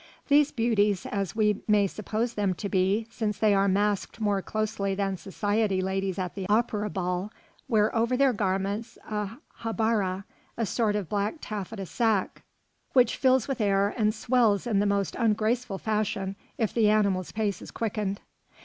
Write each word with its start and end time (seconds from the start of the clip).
These 0.29 0.51
beauties, 0.51 1.05
as 1.05 1.35
we 1.35 1.61
may 1.67 1.85
suppose 1.85 2.33
them 2.33 2.55
to 2.55 2.67
be, 2.67 3.05
since 3.11 3.37
they 3.37 3.53
are 3.53 3.67
masked 3.67 4.19
more 4.19 4.41
closely 4.41 4.95
than 4.95 5.15
society 5.15 5.79
ladies 5.79 6.17
at 6.17 6.33
the 6.33 6.47
Opera 6.49 6.89
ball, 6.89 7.31
wear 7.67 7.95
over 7.95 8.17
their 8.17 8.33
garments 8.33 8.97
a 9.07 9.37
habbarah, 9.59 10.23
a 10.57 10.65
sort 10.65 10.95
of 10.95 11.07
black 11.07 11.35
taffeta 11.39 11.85
sack, 11.85 12.41
which 12.93 13.15
fills 13.15 13.47
with 13.47 13.61
air 13.61 13.93
and 13.95 14.15
swells 14.15 14.65
in 14.65 14.79
the 14.79 14.87
most 14.87 15.15
ungraceful 15.19 15.77
fashion 15.77 16.35
if 16.57 16.73
the 16.73 16.89
animal's 16.89 17.31
pace 17.31 17.61
is 17.61 17.69
quickened. 17.69 18.21